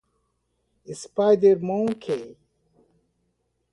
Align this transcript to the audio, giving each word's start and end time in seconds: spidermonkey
spidermonkey 1.01 2.23